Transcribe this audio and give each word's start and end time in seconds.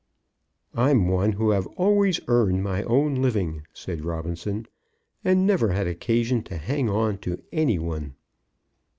"I'm 0.73 1.07
one 1.07 1.33
who 1.33 1.51
have 1.51 1.67
always 1.77 2.19
earned 2.27 2.63
my 2.63 2.81
own 2.85 3.13
living," 3.21 3.67
said 3.71 4.03
Robinson, 4.03 4.65
"and 5.23 5.45
never 5.45 5.73
had 5.73 5.85
occasion 5.85 6.41
to 6.45 6.57
hang 6.57 6.89
on 6.89 7.19
to 7.19 7.39
any 7.51 7.77
one." 7.77 8.15